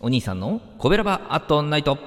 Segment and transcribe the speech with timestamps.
[0.00, 1.98] お兄さんのコベラバアットナイト。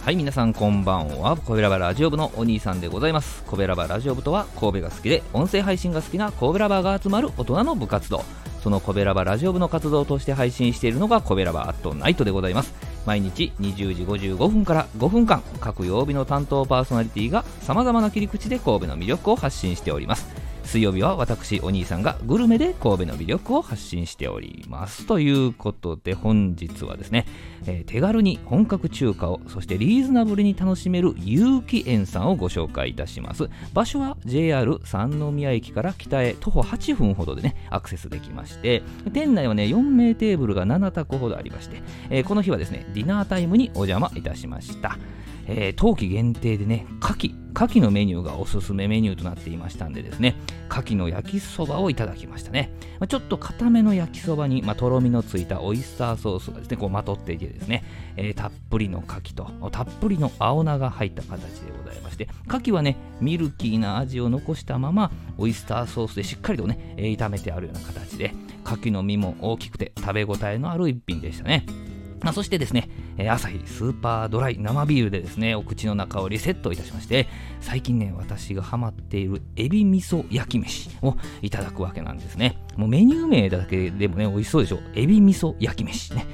[0.00, 1.36] はい皆さんこんばんは。
[1.36, 3.44] コベラバラジオ部のお兄さんでございます。
[3.44, 8.24] コベラバラジオ部とは神戸が好きで音声配信が好きな神戸ラバーが集まる大人の部活動。
[8.62, 12.72] そのコベラバラジオ部の活動として配信しているのがコベラバアットナイトでございます。
[13.06, 20.39] 毎日20時55分から5分間各曜日の担当パーソナリティがさまざまな切り口で神戸の魅力を発信しております。
[20.70, 25.04] 水曜日は私お兄さんがグルメで神戸の魅力を発信しております。
[25.04, 27.26] ということで本日はですね、
[27.66, 33.50] えー、手軽に本格中華をそしてリーズナブルに楽しめる有機園さんをご紹介いたします。
[33.74, 44.96] 場所は JR 三宮駅から北へ徒歩8分ほどでねアクセスできまして店内はね4名テーブルが7択ほどありまして、えー、この日はですねディナータイムにお邪魔いたしました。
[45.52, 50.36] えー、冬季限定でね、牡蠣、牡蠣のメニューがおすすめメニューとなっていましたんでですね、
[50.70, 52.70] 牡蠣の焼きそばをいただきましたね。
[53.00, 57.82] まあ、ちょっと固めの焼きそばに、まあ、とろみのついたオイスターソースがですね、こうまとっていてですね、
[58.16, 68.32] えー、たっぷりの牡蠣と、たっぷりの青菜が入った形でございまして、牡蠣はね、ミルキーな味を残したまま、オイスターソースでしっかりとね、えー、炒めてあるような形で、
[68.64, 71.66] 牡蠣の身も大きくて食べ応えのある一品でしたね。
[72.22, 72.90] まあ、そしてですね、
[73.20, 77.28] えー、朝日スーパードライ生ビールでですね、お口の中をリセットいたしまして、
[77.60, 82.56] 最近ね、私がハマっているエビ味噌焼き飯をいただくわけなんですね。
[82.76, 84.80] もうメニュー名だけでもね、美味しそうでしょ？
[84.94, 86.26] エビ味噌焼き飯ね。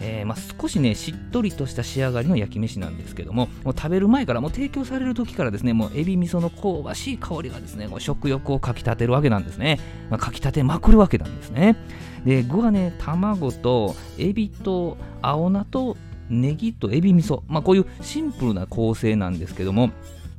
[0.00, 9.78] えー、まあ、少しねしっとりとした仕上がりの焼き飯なんですけどももう食べる前からもう提供される時からですねもうエビ味噌の香ばしい香りがですねもう食欲をかきたてるわけなんですね、
[10.10, 11.76] まあ、かきたてまくるわけなんですね
[12.24, 15.96] で具はね卵とエビと青菜と
[16.28, 19.90] ネギとエビ味噌まあこういうシンプルな構成なんですけども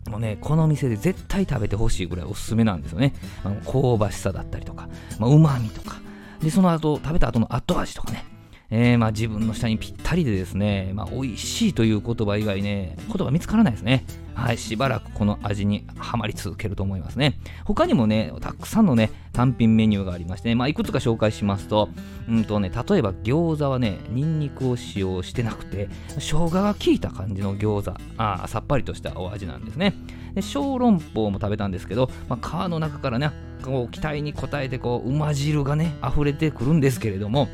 [0.10, 3.14] もうね、この店で絶対食べてほしいぐらいおすすめなんですよね。
[3.44, 4.88] あの香ばしさだったりとか、
[5.20, 5.96] まあ、まみとか、
[6.42, 8.24] で、その後、食べた後の後味とかね、
[8.70, 14.06] えー、まあ、自分の下にぴったりでですね、まあ、美味しいという言葉以外ね、言葉見つからないですね。
[14.36, 17.40] はい、しばらくこの味にはまり続けると思いますね。
[17.64, 21.90] 他にもね、たくさんのね、単品メニューがありましてね、まあ、いくつか紹介しますと、
[22.30, 29.94] うんとね、例えば餃子はね、ニンニクを使用してなくて、生姜が効いた感じの餃子、あさっぱりとしたお味なんですね。
[30.36, 33.32] で小籠包も食べたんですけど、まあ、皮の中からね、
[33.64, 37.48] こう期待に応えてこう、馬汁がね、溢れてくるんですけれども、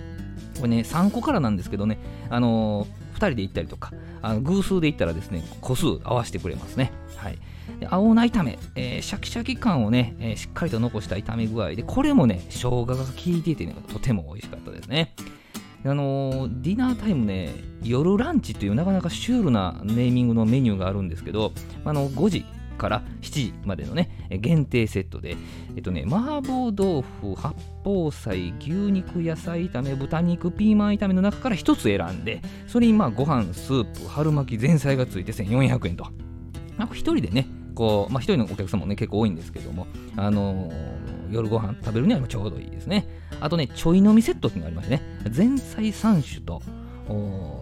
[0.57, 1.99] これね、3個からなんですけどね、
[2.29, 6.91] あのー、人で行ったりとか、あの偶数で行ったらですね、個数合わせてくれますね。
[7.17, 7.37] はい。
[7.79, 15.15] で青菜炒め、えー、シャキシャキ感をね、えー、しっかりと残した炒め具合で、これもね、生姜が効いていてね、とても美味しかったですね。
[15.83, 17.49] あのー、ディナータイムね、
[17.83, 21.53] 夜ランチというなかなかシュールなネーミングのメニューがあるんですけど、
[21.85, 22.45] あの5時
[22.81, 25.37] から7時までのね、限定セットで、
[25.75, 27.53] えっとね、麻婆豆腐、八
[27.83, 36.07] 宝菜、牛肉、野菜炒め、豚肉、ピーマン炒めの中から1つ選んで、それにまあご飯、スープ、春巻き、前菜がついて1400円と。
[36.79, 39.85] なんか1人でね、こう、まあ、1人のお客さんもね、結構多いんですけども、
[40.17, 40.73] あのー、
[41.29, 43.07] 夜ご飯食べるにはちょうどいいですね。
[43.39, 46.63] あとね、ちょい飲みセットっていうのがありましてね、前菜3種と、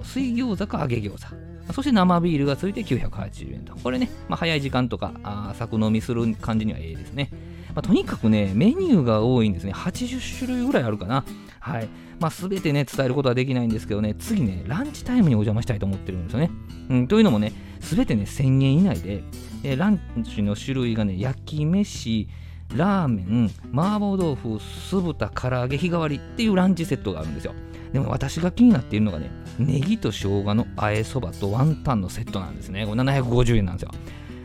[0.04, 1.49] 水餃子か揚げ餃子。
[1.74, 3.76] そして生ビールがついて980円と。
[3.76, 7.30] これね、まあ、早い時間とか、あ作飲みする感じにはええですね。
[7.76, 9.74] まあ、とにかくね、メニューが多いんですね。
[9.74, 11.24] 80種類ぐらいあるかな。
[11.60, 11.90] はい。
[12.20, 16.52] まあ、すべてね、伝えることはできないんですけどね、次ね、ランチタイムにお邪魔したいと思ってるんですよね。
[16.90, 19.24] うん、というのもね、すべてね、1000円以内で、
[19.64, 22.28] えランチの種類がね、焼き飯、
[22.76, 27.54] ラーメン、麻婆豆腐、酢豚、唐揚げ、日替わりっていうランチセットがあるんですよ。
[27.92, 32.86] でも私が気になっているのがね、ネギと生姜のあえそばとワンタンのセットなんですね。
[32.86, 33.92] これ750円なんですよ。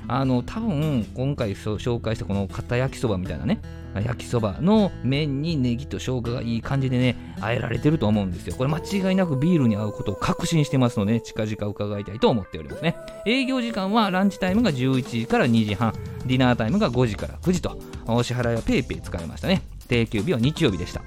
[0.09, 3.60] あの多分今回紹介したこの片焼きそばみたいなね
[4.03, 8.56] 焼きそばの麺にネギと生姜がいい感じでねあえられてると思うんですよ。
[8.56, 12.97] これ間違いなくビールに合うことを確信してますので、ね、近々伺いたいと思っておりますね。
[13.24, 15.92] 営業時間はランチタイムが11時から2時半
[16.27, 19.62] ディナータイムが5時から9時とお支払いは PayPay 使いましたね。
[19.89, 21.03] 定休日は日曜日でした。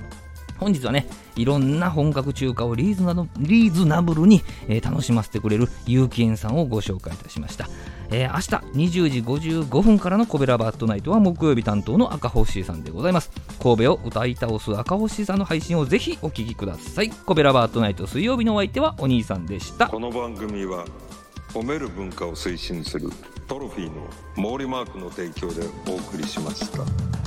[0.59, 7.67] 本日はね、いろんな本格中華をリーズナリーズナブルに、えー、楽しませてくれる有機園さんをご紹介いたしました。
[8.09, 13.31] えー、明日20時55分からのコベラバットナイトは木曜日担当の赤星さんでございます。
[13.61, 17.09] 神戸を歌い倒す赤星さんの配信をぜひお聞きください。
[17.09, 19.87] コベラバットナイト水曜日のお相手はお兄さんでした。
[19.87, 20.85] この番組は
[21.53, 23.09] 褒める文化を推進する
[23.47, 27.26] トロフィーの毛利マークの提供でお送りしました。